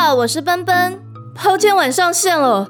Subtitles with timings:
[0.00, 1.02] 好，我是奔奔。
[1.34, 2.68] 抱歉晚上线了，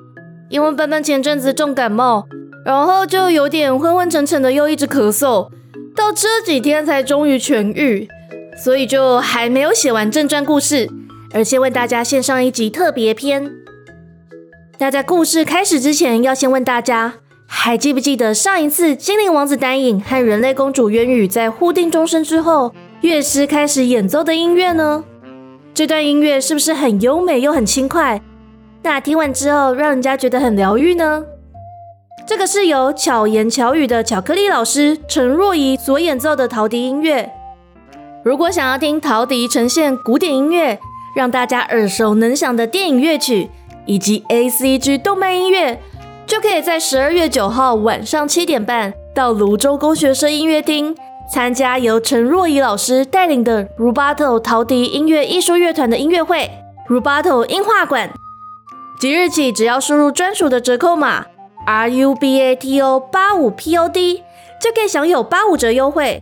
[0.48, 2.26] 因为奔奔前阵子重感冒，
[2.64, 5.50] 然后就有点昏昏沉沉的，又一直咳嗽，
[5.94, 8.08] 到这几天才终于痊愈，
[8.56, 10.88] 所以就还没有写完正传故事，
[11.34, 13.52] 而先为大家献上一集特别篇。
[14.78, 22.72] 那在故事开始之前，要先问大家，还记不记得上一次精灵王子丹影和人类公主渊羽在互定终身之后，
[23.02, 25.04] 乐师开始演奏的音乐呢？
[25.74, 28.20] 这段音乐是不是很优美又很轻快？
[28.82, 31.24] 那听完之后，让人家觉得很疗愈呢？
[32.26, 37.30] 这个是由巧言巧语的巧克力老师陈若仪所演奏的陶笛音乐。
[38.24, 40.78] 如果想要听陶笛呈现古典音乐，
[41.14, 43.50] 让大家耳熟能详的电影乐曲。
[43.90, 45.80] 以及 A C G 动漫音乐，
[46.26, 50.94] 就可以在十二月九号晚上七点半到泸州工学社音乐厅
[51.30, 56.50] 参加由陈若仪老师带领的 Rubato 陶笛音乐艺术乐团的音乐会
[56.88, 58.10] Rubato 音画馆。
[58.98, 61.26] 即日起，只要输入专属的折扣码
[61.66, 64.22] R U B A T O 八五 P O D，
[64.60, 66.20] 就可以享有八五折优惠。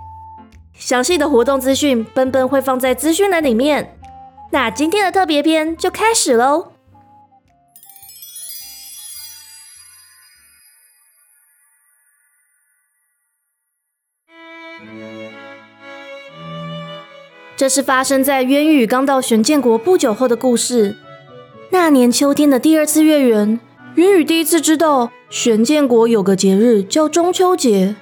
[0.74, 3.96] 详细的活动资讯，奔奔会放在资讯栏里面。
[4.50, 6.72] 那今天的特别篇就开始喽。
[17.56, 20.96] 这是发生在渊羽刚到玄剑国不久后的故事。
[21.70, 23.58] 那年秋天的第二次月圆，
[23.94, 27.96] 渊羽第一次知道玄剑国有个节日叫中秋节，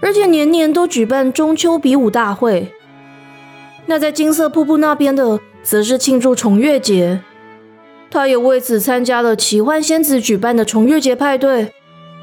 [0.00, 2.72] 而且年年都举办中秋比武大会。
[3.86, 7.20] 那在金色瀑布那边的，则是庆祝重月节。
[8.10, 11.72] 他也为此参加了奇幻仙子举办的重月节派对，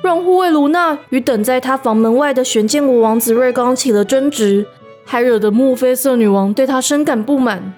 [0.03, 4.67] 让护卫卢娜与等在他房门外的玄剑国王子瑞刚起了争执。
[5.05, 7.73] 还惹得墨菲色女王对他深感不满。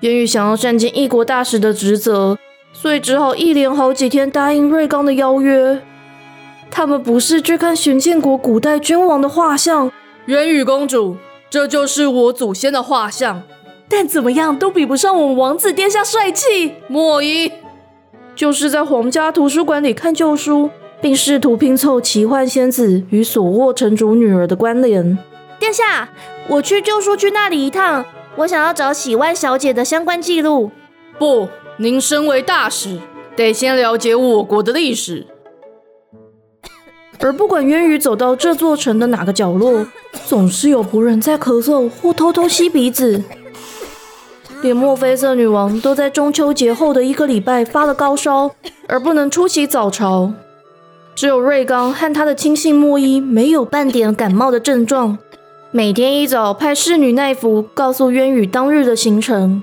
[0.00, 2.36] 言语想要善尽异国大使的职责，
[2.72, 5.80] 所以只好一连好几天答应瑞刚的邀约。
[6.68, 9.92] 他们不是去看玄剑国古代君王的画像，
[10.26, 11.16] 元宇公主，
[11.48, 13.42] 这就是我祖先的画像，
[13.88, 16.74] 但怎么样都比不上我们王子殿下帅气。
[16.88, 17.52] 莫伊
[18.34, 25.18] 就是在皇家图书馆里看旧书，并试图拼凑奇幻仙子与索沃城主女儿的关联。
[25.58, 26.10] 殿下，
[26.48, 28.04] 我去旧书区那里一趟，
[28.36, 30.70] 我想要找喜万小姐的相关记录。
[31.18, 32.98] 不，您身为大使，
[33.36, 35.26] 得先了解我国的历史。
[37.18, 39.86] 而不管渊羽走到这座城的哪个角落，
[40.26, 43.22] 总是有仆人在咳嗽或偷偷吸鼻子。
[44.62, 48.50] 连墨菲色女王都在中秋节后的一个礼拜发了高烧，
[48.88, 50.32] 而不能出席早朝。
[51.20, 55.18] 只有瑞刚和他的亲信莫伊没有半点感冒的症状。
[55.70, 59.62] 每天一早，派侍女奈芙告诉渊羽当日的行程。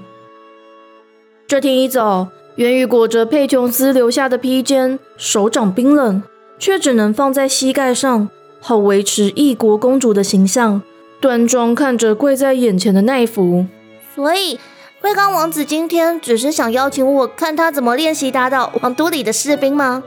[1.47, 6.21] 这天一早，渊羽裹着佩琼斯留下的披肩，手掌冰冷，
[6.59, 8.29] 却只能放在膝盖上，
[8.59, 10.83] 好维持异国公主的形象，
[11.19, 13.65] 端庄看着跪在眼前的奈芙。
[14.13, 14.59] 所以，
[15.01, 20.03] 瑞刚王子今天只是想邀请我看他怎么练习打倒王都里的士兵吗？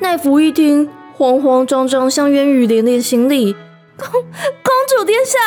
[0.00, 3.54] 奈芙一听，慌慌张张向渊羽连连行礼。
[3.96, 5.38] 公公主殿下，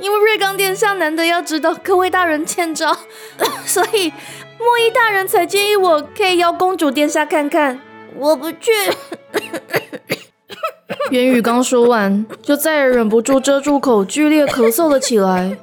[0.00, 2.96] 因为瑞刚殿下难得要知道各位大人欠招，
[3.64, 4.12] 所以
[4.58, 7.80] 莫伊大人才建议我可以邀公主殿下看看。
[8.16, 8.70] 我不去。
[11.10, 15.56] 元宇刚说完，就再也忍不住遮住口，剧烈咳嗽了起来。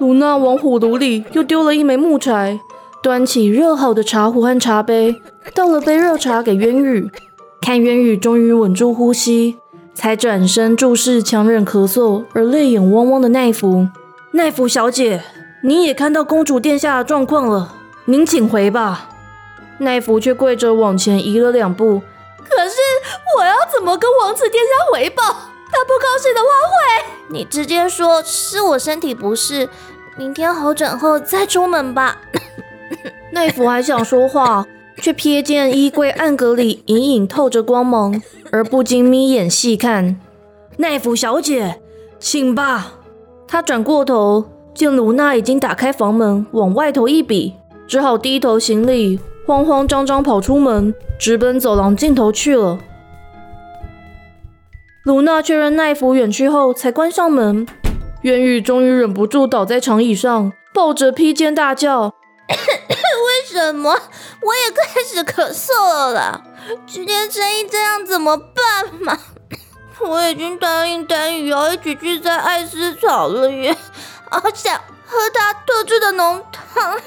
[0.00, 2.58] 卢娜往火炉里又丢了一枚木柴，
[3.00, 5.14] 端起热好的茶壶和茶杯，
[5.54, 7.08] 倒了杯热茶给渊宇。
[7.64, 9.58] 看渊宇终于稳住呼吸。
[9.94, 13.88] 才转身注视强忍咳嗽而泪眼汪汪的奈芙。
[14.32, 15.22] 奈芙小姐，
[15.62, 19.08] 你也看到公主殿下的状况了，您请回吧。
[19.78, 22.02] 奈芙却跪着往前移了两步。
[22.46, 22.76] 可是
[23.38, 25.22] 我要怎么跟王子殿下回报？
[25.22, 27.04] 他不高兴的话会……
[27.30, 29.70] 你直接说是我身体不适，
[30.18, 32.18] 明天好转后再出门吧。
[33.30, 34.66] 奈芙还想说话。
[34.98, 38.20] 却瞥见衣柜暗格里隐隐透着光芒，
[38.50, 40.18] 而不禁眯眼细看。
[40.78, 41.80] 奈芙小姐，
[42.18, 42.94] 请吧。
[43.46, 44.44] 他转过头，
[44.74, 47.54] 见卢娜已经打开房门，往外头一比，
[47.86, 52.78] 只好低头行礼，慌慌张张跑出门，直奔走廊尽头去了。
[55.04, 57.66] 卢娜确认奈芙远去后，才关上门。
[58.22, 62.14] 元宇终于忍不住倒在长椅上，抱着披肩大叫。
[62.50, 63.90] 为什么
[64.40, 66.42] 我也开始咳嗽了啦？
[66.86, 69.18] 今天生意这样怎么办嘛？
[70.00, 73.76] 我已经答应丹羽要一起去摘艾斯草了耶，
[74.30, 74.76] 好想
[75.06, 76.98] 喝他特制的浓汤。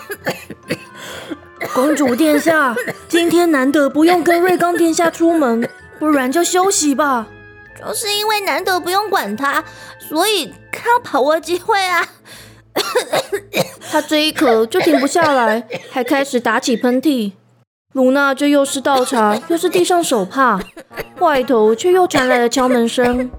[1.73, 2.75] 公主殿下，
[3.09, 5.69] 今天难得不用跟瑞刚殿下出门，
[5.99, 7.27] 不然就休息吧。
[7.79, 9.63] 就是因为难得不用管他，
[9.99, 12.07] 所以要把握机会啊。
[13.91, 17.31] 他这一咳就停不下来，还开始打起喷嚏。
[17.93, 20.59] 卢娜这又是倒茶， 又是递上手帕，
[21.19, 23.29] 外头却又传来了敲门声。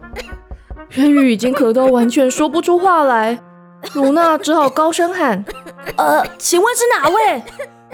[0.95, 3.39] 渊宇已经咳到完全说不出话来，
[3.95, 5.45] 卢娜只好高声喊
[5.97, 7.43] ：“呃，请问是哪位？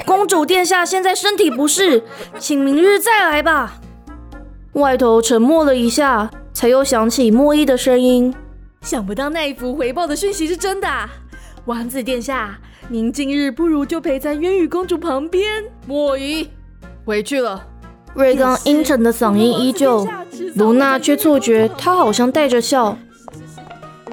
[0.06, 2.02] 公主殿下现在身体不适，
[2.38, 3.80] 请明日再来吧。”
[4.74, 8.34] 外头沉默了一下，才又响起莫伊的声音
[8.80, 10.88] ：“想不到那一幅回报的讯息是真的，
[11.66, 12.58] 王子殿下，
[12.90, 16.50] 您今日不如就陪在渊羽公主旁边。”莫伊，
[17.06, 17.66] 回去了。
[18.12, 20.06] 瑞刚阴沉的嗓音依旧，
[20.56, 22.98] 卢娜却错觉他好像带着笑。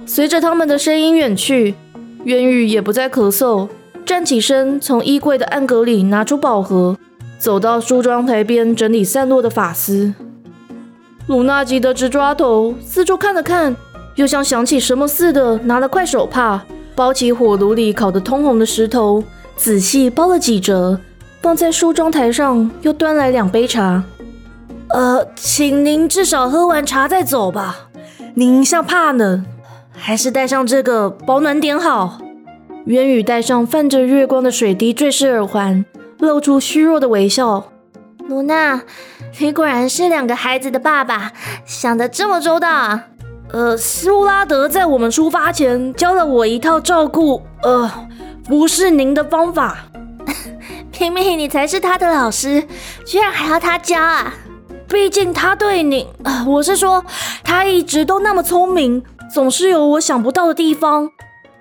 [0.06, 1.75] 随着他们的声音远去，
[2.24, 3.68] 渊羽也不再咳嗽，
[4.06, 6.98] 站起身，从衣柜的暗格里拿出宝盒，
[7.38, 10.13] 走到梳妆台边整理散落的发丝。
[11.27, 13.75] 卢娜急得直抓头，四周看了看，
[14.15, 16.65] 又像想起什么似的，拿了块手帕，
[17.01, 19.24] 包起火炉里烤得通红的石头，
[19.56, 21.00] 仔细包了几折。
[21.42, 24.03] 放在梳妆台上，又端来两杯茶。
[24.89, 27.89] 呃，请您至少喝完茶再走吧。
[28.36, 29.44] 您像怕冷，
[29.92, 32.19] 还是戴上这个保暖点好。
[32.86, 35.83] 渊宇戴上泛着月光的水滴坠饰耳环，
[36.19, 37.71] 露出虚弱的微笑。
[38.27, 38.83] 卢娜，
[39.39, 41.31] 你果然是两个孩子的爸爸，
[41.65, 43.06] 想得这么周到啊。
[43.53, 47.92] 呃，苏拉德在我们出发前教了我一套照顾，呃，
[48.45, 49.77] 不是您的方法。
[51.00, 52.65] 明明你才是他的老师，
[53.06, 54.33] 居然还要他教啊！
[54.88, 56.07] 毕竟他对你，
[56.45, 57.03] 我是说，
[57.44, 59.03] 他一直都那么聪明，
[59.33, 61.09] 总是有我想不到的地方。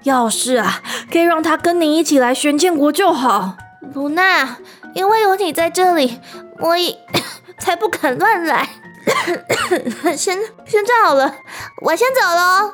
[0.05, 3.57] 要是啊，可以让他跟你一起来玄剑国就好。
[3.95, 4.59] 卢娜，
[4.95, 6.21] 因为有你在这里，
[6.61, 6.97] 我也
[7.59, 8.69] 才不肯乱来。
[10.17, 11.35] 先先站好了，
[11.83, 12.73] 我先走喽。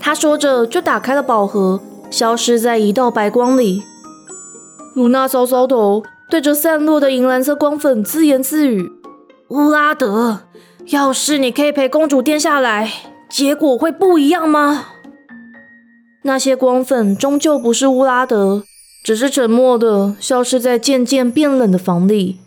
[0.00, 3.82] 他说着就打开了宝盒，消失在一道白光里。
[4.94, 8.90] 露娜搔搔头，对着散落的银蓝色光粉自言自语
[9.48, 10.40] ：“乌拉德，
[10.86, 12.90] 要是你可以陪公主殿下来，
[13.28, 14.86] 结果会不一样吗？”
[16.22, 18.64] 那些光粉终究不是乌拉德，
[19.04, 22.40] 只是沉默的消失在渐渐变冷的房里。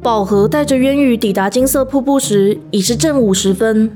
[0.00, 3.90] 宝盒带着渊羽抵达金色瀑布时，已是正午时分。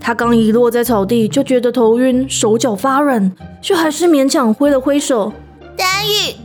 [0.00, 3.32] 他刚一落在草地，就觉得头晕，手脚发软，
[3.62, 5.32] 却还是勉强挥了挥手。
[5.76, 6.36] 丹影，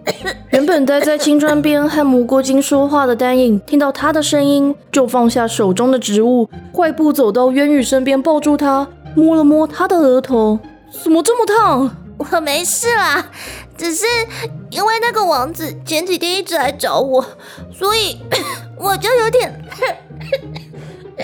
[0.50, 10.58] 原本待在青砖边和蘑菇精说话的丹影，听到他的声音，就放下手中的植物，快步走到渊羽身边，抱住他，摸了摸他的额头。
[11.04, 11.96] 怎么这么烫？
[12.18, 13.26] 我没事啦，
[13.78, 14.04] 只是
[14.70, 17.24] 因为那个王子前几天一直来找我，
[17.72, 18.18] 所以
[18.76, 19.64] 我就有点。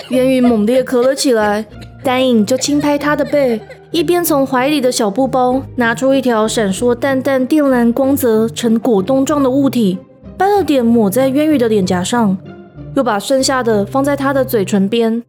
[0.09, 1.65] 渊羽猛烈咳了起来，
[2.01, 3.59] 丹影就轻拍他的背，
[3.91, 9.97] 一边从怀里的小布包拿出一条闪烁淡淡靛蓝光泽、呈果冻状的物体，
[10.37, 12.37] 掰了点抹在渊羽的脸颊上，
[12.95, 15.21] 又把剩下的放在他的嘴唇边。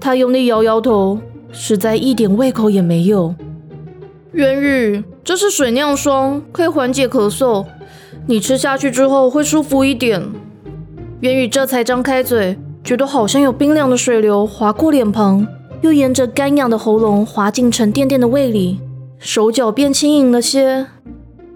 [0.00, 1.18] 他用力摇摇头，
[1.50, 3.34] 实在一点胃口也没有。
[4.34, 7.64] 渊羽，这是水酿霜，可以缓解咳嗽，
[8.26, 10.20] 你吃下去之后会舒服一点。
[11.20, 12.58] 渊羽这才张开嘴。
[12.82, 15.46] 觉得好像有冰凉的水流划过脸庞，
[15.80, 18.78] 又沿着干痒的喉咙滑进沉甸甸的胃里，
[19.18, 20.84] 手脚变轻盈了些。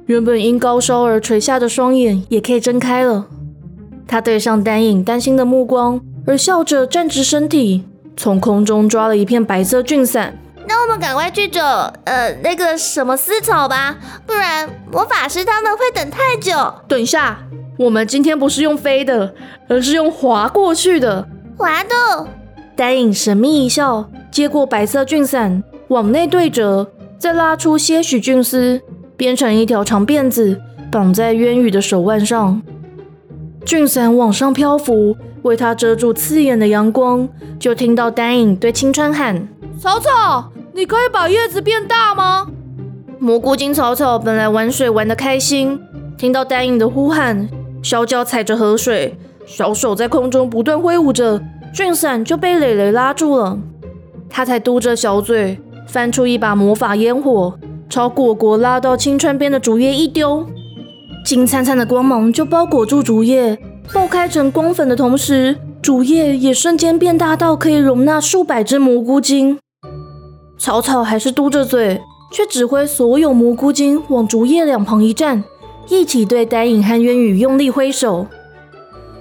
[0.07, 3.27] 原本因高烧而垂下的双眼也可以睁开了。
[4.07, 7.85] 他对上丹影担心的目光，而笑着站直身体，
[8.17, 10.39] 从空中抓了一片白色菌伞。
[10.79, 16.53] 那我们赶快去找呃那个什么丝草吧，不然魔法师他们会等太久。
[16.87, 17.41] 等一下。
[17.81, 19.35] 我们今天不是用飞的，
[19.69, 21.27] 而是用滑过去的。
[21.57, 22.29] 滑的。
[22.77, 28.81] 丹影神秘一笑，接过白色菌伞，往内对折，再拉出些许菌丝，
[29.17, 30.61] 编成一条长辫子，
[30.93, 32.63] 绑在渊羽的手腕上。
[33.65, 37.29] 菌伞往上漂浮，为他遮住刺眼的阳光。
[37.59, 39.49] 就听到丹影对青川喊
[39.81, 42.47] ：“草草，你可以把叶子变大吗？”
[43.19, 45.81] 蘑菇精草草本来玩水玩得开心，
[46.17, 47.49] 听到丹影的呼喊。
[47.83, 51.43] 小脚踩着河水，小手在空中不断挥舞着，
[51.75, 53.59] 菌伞就被蕾蕾拉住了。
[54.31, 55.59] 他才嘟着小嘴，
[55.89, 57.59] 翻出一把魔法烟火，
[57.91, 60.47] 朝果果拉到青川边的竹叶一丢，
[61.25, 63.59] 金灿灿的光芒就包裹住竹叶，
[63.93, 69.59] 爆开成光粉的同时，竹叶也瞬间变大到可以容纳数百只蘑菇精。
[70.59, 75.45] 草草还是嘟着嘴，却指挥所有蘑菇精往竹叶两旁一站，
[75.89, 78.27] 一起对丹影和渊羽用力挥手。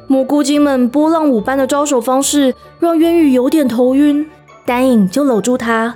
[0.08, 4.27] 蘑菇精们波浪舞般的招手方式，让渊羽有点头晕。
[4.65, 5.96] 丹影就搂住他，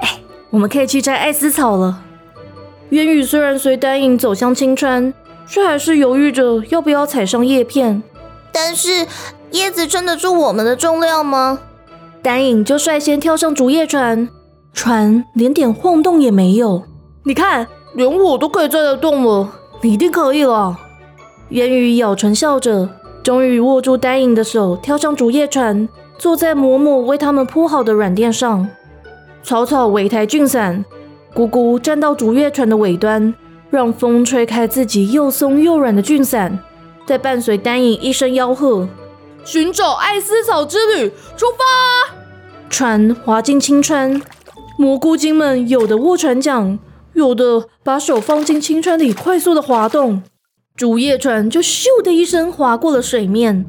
[0.00, 0.18] 哎，
[0.50, 2.02] 我们可以去摘艾丝草了。
[2.90, 5.14] 渊羽虽然随丹影走向青川，
[5.46, 8.02] 却还是犹豫着要不要踩上叶片。
[8.52, 9.06] 但是
[9.52, 11.60] 叶子撑得住我们的重量吗？
[12.20, 14.28] 丹影就率先跳上竹叶船，
[14.72, 16.82] 船连点晃动也没有。
[17.24, 19.48] 你看，连我都可以载得动了，
[19.82, 20.76] 你一定可以了。
[21.50, 22.88] 渊羽咬唇笑着，
[23.22, 28.68] 终于握住丹影的手，跳上竹叶船，坐在嬷嬷为他们铺好的软垫上。
[29.42, 30.84] 草草围台俊伞，
[31.34, 33.34] 姑姑站到竹叶船的尾端，
[33.68, 36.58] 让风吹开自己又松又软的俊伞，
[37.04, 38.88] 再伴随丹影一声吆喝。
[39.44, 42.14] 寻找艾丝草之旅，出发！
[42.68, 44.22] 船划进青川，
[44.80, 46.78] 蘑菇精们有的握船桨，
[47.12, 50.22] 有的把手放进青川里，快速的滑动，
[50.74, 53.66] 竹叶船就咻的一声划过了水面。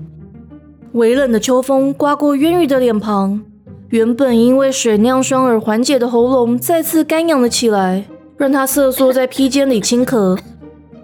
[0.93, 3.41] 微冷的秋风刮过渊羽的脸庞，
[3.89, 8.05] 原本因为水酿霜而缓解的喉咙再次干痒了起来，
[8.37, 10.39] 让他瑟缩在披肩里轻咳。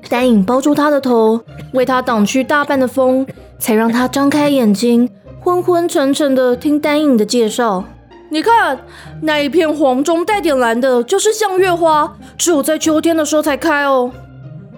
[0.08, 1.42] 丹影包住他的头，
[1.74, 3.28] 为他挡去大半的风。
[3.60, 5.10] 才让他张开眼睛，
[5.42, 7.84] 昏昏沉沉的听丹影的介绍。
[8.29, 8.77] 你看，
[9.22, 14.12] 那一片黄中带点蓝的，就是向月花，只有在秋天的时候才开哦。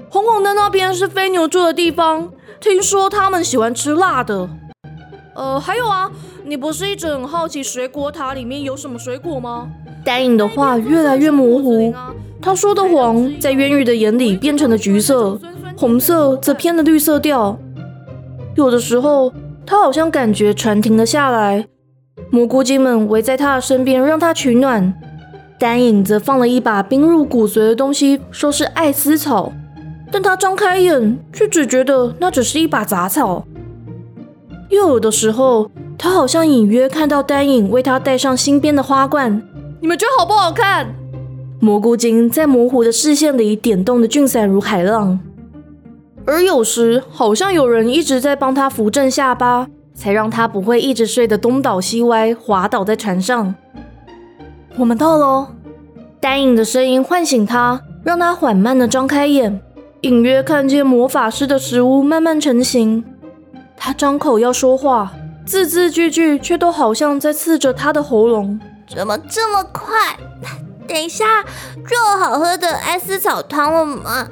[0.10, 2.30] 红红的那边是飞牛住的地方，
[2.60, 4.50] 听说他们喜欢吃辣的。
[5.36, 6.12] 呃，还有啊，
[6.46, 9.68] 你不是一直很好奇水果塔里面有什么水果吗？
[10.04, 11.94] 丹影的话越来越模糊，
[12.42, 15.40] 他说的黄在渊羽的眼里变成了橘色，
[15.76, 17.58] 红色则偏了绿色调。
[18.56, 19.32] 有的时候，
[19.66, 21.68] 他好像感觉船停了下来，
[22.30, 24.94] 蘑菇精们围在他的身边，让他取暖。
[25.60, 29.52] 丹影则放了一把冰入骨髓的东西，说是艾斯草，
[30.12, 33.46] 但他张开眼，却只觉得那只是一把杂草。
[34.70, 39.42] 又有的时候，他好像隐约看到丹影为他戴上新编的花冠。
[39.82, 40.96] 你们觉得好不好看？
[41.60, 45.20] 蘑菇精在模糊的视线里点动的俊伞如海浪。
[46.26, 49.68] 而有时，好像有人一直在帮他扶正下巴，
[50.00, 53.54] 才让他不会一直睡得东倒西歪，滑倒在船上。
[54.78, 55.52] 我们到了，
[56.22, 59.60] 丹影的声音唤醒他，让他缓慢地张开眼，
[60.02, 63.04] 隐约看见魔法师的食物慢慢成型。
[63.76, 65.12] 他张口要说话，
[65.46, 68.58] 字字句句却都好像在刺着他的喉咙。
[68.88, 70.18] 怎么这么快？
[70.88, 74.30] 等一下就有好喝的艾斯草汤了吗？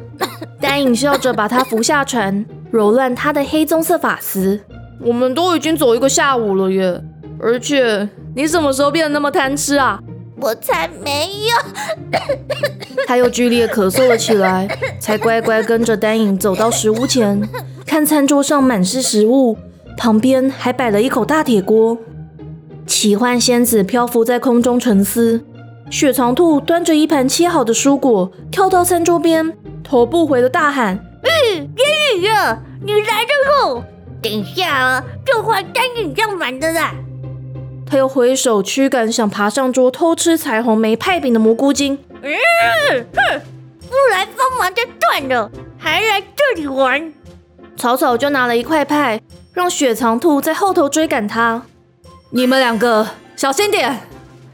[0.62, 4.62] 丹影笑着把他扶下船，揉乱他的黑棕色发丝。
[5.02, 7.02] 我们都已经走一个下午了耶，
[7.40, 10.00] 而且你什么时候变得那么贪吃啊？
[10.40, 12.18] 我才没有。
[13.08, 14.68] 他又剧烈咳嗽了起来，
[15.00, 17.42] 才乖乖跟着丹影走到食物前，
[17.86, 19.58] 看餐桌上满是食物，
[19.98, 21.98] 旁边还摆了一口大铁锅。
[22.86, 25.42] 奇幻仙子漂浮在空中沉思。
[25.90, 33.84] 雪藏兔端着一盘切好的蔬果，跳到餐桌边，头不回的大喊：“嗯，烟雨啊，你来的喽！
[34.22, 36.94] 等一下啊，就换单影要玩的啦！”
[37.90, 41.98] 他又挥手驱赶想爬上桌偷吃彩虹梅派饼的蘑菇精。
[42.22, 42.36] 嗯，
[43.16, 43.42] 哼，
[43.88, 47.14] 不来帮忙就断了，还来这里玩？
[47.78, 49.22] 草草就拿了一块派，
[49.54, 51.62] 让雪藏兔在后头追赶他。
[52.32, 54.02] 你们两个小心点！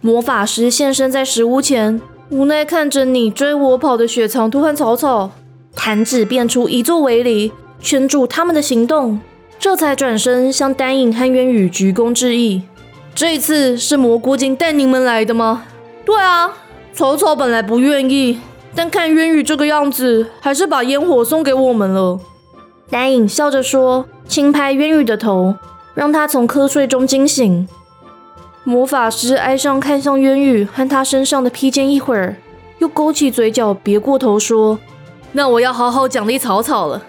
[0.02, 5.32] 魔法师现身在石屋前，无奈看着你追我跑的雪藏兔和草草，
[5.74, 9.20] 弹指变出一座围篱，圈住他们的行动，
[9.64, 12.64] 这才转身向丹影和渊羽鞠躬致意。
[13.16, 15.64] 这次是蘑菇精带你们来的吗？
[16.04, 16.52] 对啊，
[16.92, 18.42] 草草本来不愿意，
[18.76, 22.20] 但看渊羽这个样子，还是把烟火送给我们了。
[22.90, 25.56] 丹影笑着说，轻拍渊羽的头，
[25.94, 27.66] 让他从瞌睡中惊醒。
[28.66, 32.36] 魔法师哀伤看向渊羽和他身上的披肩，一会儿
[32.80, 34.78] 又勾起嘴角，别过头说
[35.32, 37.02] ：“那我要好好奖励草草了。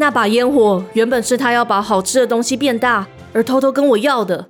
[0.00, 4.48] 那把烟火原本是他要把好吃的东西变大，而偷偷跟我要的。”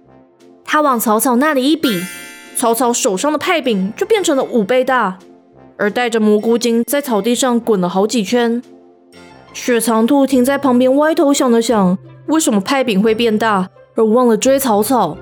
[0.65, 2.01] 他往草草那里一比，
[2.57, 5.19] 草草手上的派饼就变成了五倍大，
[5.77, 8.63] 而带着蘑菇精在草地上滚了好几圈。
[9.53, 15.19] 雪藏兔停在旁边，歪头想了想，为什么派饼会变大，而忘了追草草。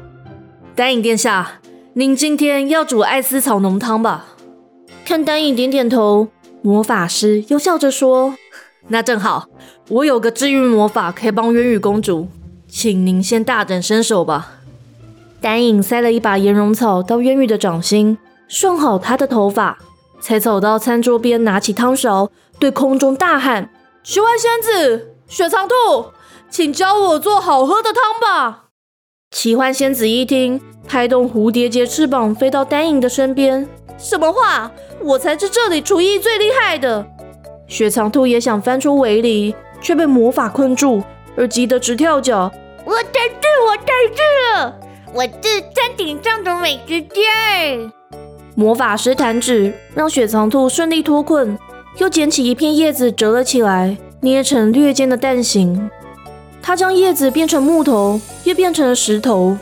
[0.75, 1.53] 丹影殿下，
[1.95, 4.27] 您今天要煮艾斯草浓汤吧？
[5.07, 6.29] 看丹影点点头，
[6.61, 8.35] 魔法师又笑着说
[8.89, 9.47] ：“那正好，
[9.89, 12.29] 我有个治愈魔法可以帮渊羽公主，
[12.69, 14.55] 请您先大展身手吧。”
[15.41, 18.19] 丹影塞了一把岩绒草到渊羽的掌心，
[18.49, 19.79] 顺好她的头发，
[20.21, 23.71] 才走到餐桌边，拿起汤勺，对空中大喊
[24.03, 25.75] ：“奇幻仙子，雪藏兔，
[26.51, 28.65] 请教我做好喝的汤吧！”
[29.31, 33.69] 奇幻仙子一听，拍动蝴蝶结翅膀，飞到丹影的身边。
[33.97, 34.71] 什么话？
[35.01, 37.07] 我才是这里厨艺最厉害的。
[37.69, 41.03] 雪藏兔也想翻出围篱，却被魔法困住，
[41.37, 42.51] 而急得直跳脚。
[42.85, 44.23] 我得治，我得治
[44.55, 44.75] 了！
[45.15, 47.21] 我是山顶上的美食家。
[48.55, 51.59] 魔法师弹指，让雪藏兔顺利脱困，
[51.99, 55.91] 又捡起一片叶子折了起来，捏成略尖的蛋形。
[56.61, 59.57] 他将叶子变成木头，又变成了石头。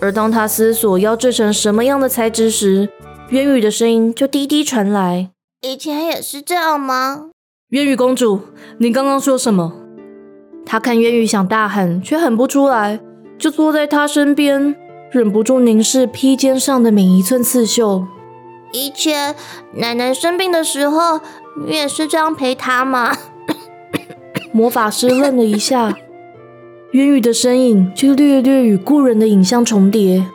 [0.00, 2.88] 而当他思索要制成什么样的材质时，
[3.30, 5.30] 渊羽的声音就滴滴传来
[5.62, 7.30] ：“以前也是这样吗？”
[7.70, 8.42] 渊羽公主，
[8.78, 9.72] 你刚刚说什么？
[10.64, 13.00] 他看渊羽想大喊，却喊不出来，
[13.36, 14.76] 就坐在他身边。
[15.10, 18.06] 忍不住凝视披肩上的每一寸刺绣。
[18.72, 19.34] 以前
[19.74, 21.20] 奶奶生病的时候，
[21.66, 23.16] 你也是这样陪她吗？
[24.52, 25.92] 魔法师愣了一下，
[26.92, 30.26] 渊羽的身影却略略与故人的影像重叠。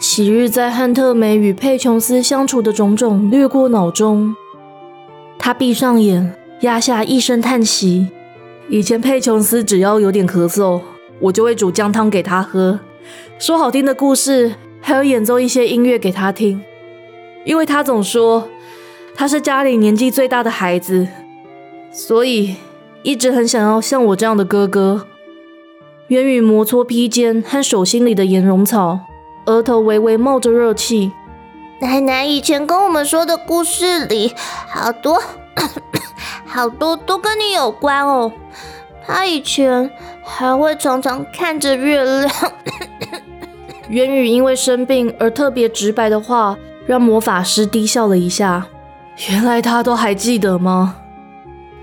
[0.00, 4.34] 昔日在汉特梅与佩琼斯相处的种种掠过脑中，
[5.38, 8.08] 他闭上眼，压下一声叹息。
[8.68, 10.80] 以前佩琼斯只要有点咳嗽，
[11.20, 12.80] 我就会煮姜汤给他喝。
[13.38, 16.60] 说好听的故事，还有演奏一些音乐给他听，
[17.44, 18.48] 因为他总说
[19.14, 21.08] 他是家里年纪最大的孩子，
[21.90, 22.56] 所以
[23.02, 25.06] 一直很想要像我这样的哥哥。
[26.08, 29.00] 渊羽摩搓披肩和手心里的岩绒草，
[29.46, 31.12] 额头微微冒着热气。
[31.80, 34.32] 奶奶以前跟我们说的故事里，
[34.68, 35.22] 好多
[36.48, 38.32] 好多都跟你有关哦。
[39.06, 39.90] 他以前
[40.24, 42.30] 还会常常看着月亮。
[43.90, 48.66] 渊羽因为生病而特别直白的话，让魔法师低笑了一下。
[49.30, 50.96] 原来他都还记得吗？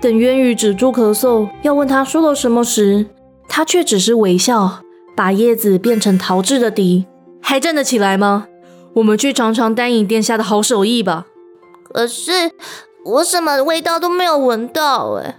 [0.00, 3.06] 等渊羽止住咳嗽，要问他说了什么时，
[3.48, 4.80] 他却只是微笑，
[5.16, 7.06] 把叶子变成陶制的笛，
[7.42, 8.46] 还站得起来吗？
[8.94, 11.26] 我们去尝尝丹影殿下的好手艺吧。
[11.82, 12.52] 可是
[13.06, 15.36] 我什么味道都没有闻到哎。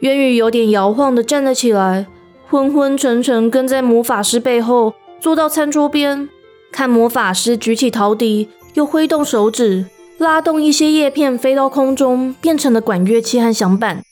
[0.00, 2.06] 渊羽有点摇晃的站了起来，
[2.48, 4.94] 昏昏沉沉跟在魔法师背后。
[5.20, 6.28] 坐到餐桌边，
[6.70, 9.86] 看魔法师举起陶笛，又挥动手指，
[10.18, 14.02] 拉动一些叶片飞到空中，变成了管乐器和响板。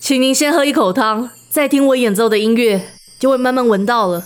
[0.00, 2.82] 请您先喝一口汤，再听我演奏的音乐，
[3.20, 4.24] 就会慢慢闻到了。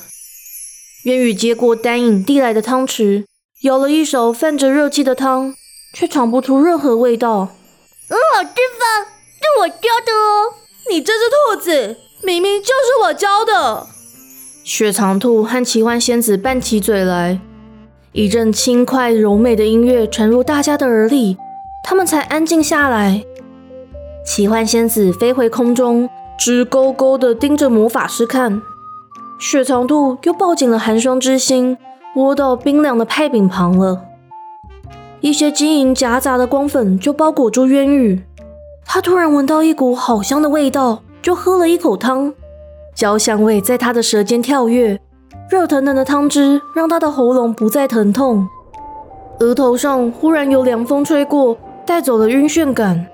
[1.04, 3.24] 渊羽接过丹影递来的汤匙，
[3.62, 5.54] 舀了一勺泛着热气的汤，
[5.94, 7.48] 却尝不出任何味道。
[8.08, 9.10] 很好吃吧？
[9.38, 10.54] 是我教的哦。
[10.90, 13.86] 你这只兔子，明明就是我教的。
[14.64, 17.38] 雪藏兔和奇幻仙子拌起嘴来，
[18.12, 21.36] 一阵轻快柔美的音乐传入大家的耳里，
[21.84, 23.22] 他们才安静下来。
[24.26, 28.62] 奇幻仙子飞回空中，直勾勾地盯着魔法师看。
[29.38, 31.76] 雪藏兔又抱紧了寒霜之心，
[32.16, 34.04] 窝到冰凉的派柄旁了。
[35.20, 38.22] 一些晶莹夹杂的光粉就包裹住渊羽。
[38.84, 42.32] 他突然闻到一股好香的味道，就喝了一口汤。
[42.94, 44.98] 焦香味在他的舌尖跳跃，
[45.50, 48.48] 热腾腾的汤汁让他的喉咙不再疼痛，
[49.40, 53.06] 额头上忽然有凉风吹过，带走了晕眩感，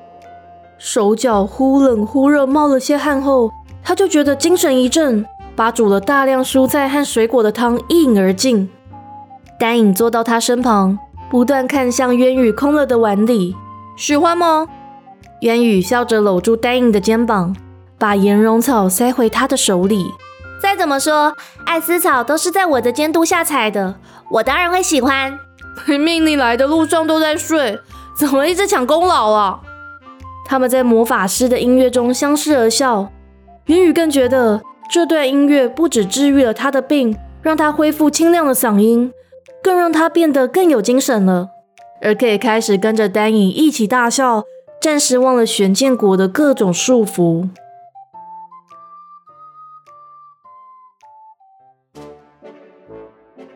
[0.78, 3.50] 手脚忽冷忽热，冒了些汗后，
[3.82, 8.70] 他就觉得精神一振，把煮了大量蔬菜和水果的汤一饮而尽。
[9.58, 10.98] 丹影坐到他身旁，
[11.34, 13.56] 不断看向渊羽空了的碗里，
[13.96, 14.68] 喜欢吗？
[15.40, 17.56] 渊羽笑着搂住丹影的肩膀。
[17.98, 20.12] 把岩绒草塞回他的手里。
[20.62, 21.34] 再怎么说，
[21.66, 23.96] 艾斯草都是在我的监督下采的，
[24.30, 25.36] 我当然会喜欢。
[25.88, 27.80] 明明你来的路上都在睡，
[28.16, 29.58] 怎么一直抢功劳啊？
[30.46, 33.10] 他们在魔法师的音乐中相视而笑。
[33.66, 39.12] 云雨更觉得这段音乐不止治愈了他的病，让他恢复清亮的嗓音，
[39.64, 41.48] 更让他变得更有精神了，
[42.02, 44.44] 而可以开始跟着丹影一起大笑，
[44.78, 47.48] 暂时忘了玄剑国的各种束缚。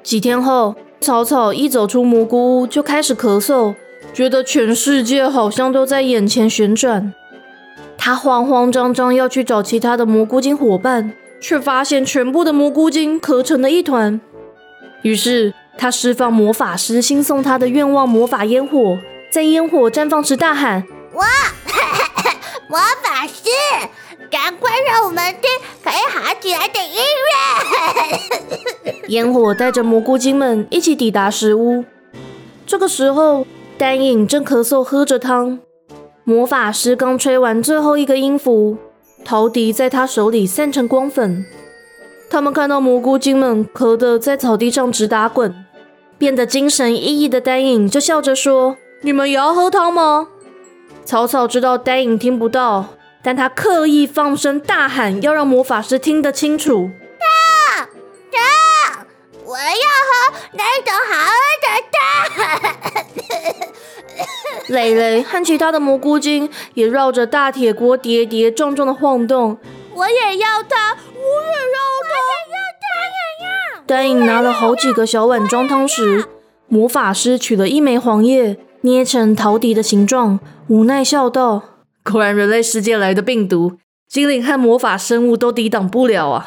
[0.02, 3.74] 几天后，草草一走出蘑菇屋就开始咳嗽，
[4.14, 7.12] 觉得全世界好像都在眼前旋转。
[7.98, 14.18] 他慌慌张张要去找其他的蘑菇精伙伴，却发现全部的蘑菇精咳成了一团。
[15.02, 18.98] 于是他释放魔法师新送他的愿望魔法烟火，
[19.30, 21.26] 在烟火绽放时大喊：“哇，
[22.68, 23.44] 魔法师！”
[24.30, 25.50] 赶快让我们听
[25.82, 26.96] 可以好起来的音
[28.84, 28.98] 乐！
[29.08, 31.84] 烟火带着蘑菇精们一起抵达石屋。
[32.66, 33.46] 这个时候，
[33.78, 35.60] 丹影正咳嗽喝着汤，
[36.24, 38.76] 魔法师刚吹完最后一个音符，
[39.24, 41.46] 陶笛在他手里散成光粉。
[42.28, 45.64] 他们看到蘑菇精们咳得在草地上直打滚，
[46.18, 50.28] 变得精神奕奕的丹影就笑着说：“你们也要喝汤吗？”
[51.06, 52.86] 草草知道丹影听不到，
[53.22, 56.90] 但他刻意放声大喊，要让魔法师听得清楚
[57.76, 57.88] ：“汤
[58.32, 59.06] 汤，
[59.44, 61.32] 我要喝那种好喝
[61.64, 61.98] 的汤。”
[64.68, 69.56] 蕾蕾和其他的蘑菇精也绕着大铁锅跌跌撞撞的晃动。
[69.94, 73.27] 我也要汤，我也要汤，我也要汤。
[73.88, 76.26] 丹影拿了好几个小碗装汤时，
[76.68, 81.62] 魔法师取了一枚黄叶，捏成陶笛的形状，无奈笑道
[82.04, 86.46] ：“果然，人类世界来的病毒，精灵和魔法生物都抵挡不了啊！”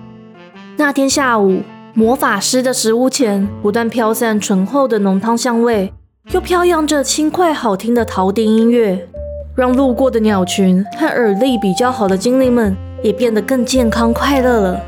[0.76, 1.62] 那天下午，
[1.94, 5.94] 魔法师的食物前不断飘散醇厚的浓汤香味，
[6.32, 9.08] 又飘扬着轻快好听的陶笛音乐，
[9.56, 14.82] 让路过的鸟群和耳力比较好的精灵们也变得更健康快乐了。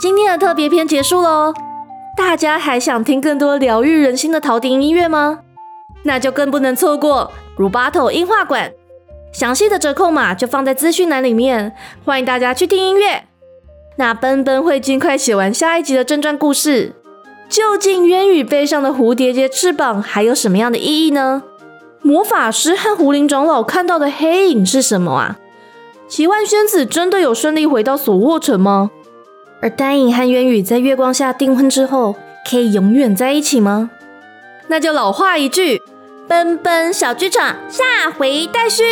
[0.00, 1.52] 今天的特别篇结束喽，
[2.16, 5.40] 大家还想听更多疗愈人心的陶笛音乐吗？
[6.04, 8.72] 那就更不能错过 Rubato 音画馆。
[9.30, 13.24] 详细的折扣码就放在资讯栏里面，欢迎大家去听音乐。
[13.96, 16.94] 那奔奔会尽快写完下一集的正传故事。
[17.50, 21.42] 究竟渊羽背上的蝴蝶结翅膀还有什么样的意义呢？
[22.00, 25.36] 魔法师和狐灵长老看到的黑影是什么啊？
[26.08, 28.90] 奇幻仙子真的有顺利回到索沃城吗？
[29.60, 32.16] 而丹影和渊宇在月光下订婚之后，
[32.48, 33.90] 可以永远在一起吗？
[34.68, 35.80] 那就老话一句。
[36.28, 38.84] 奔奔小剧场，下回待续。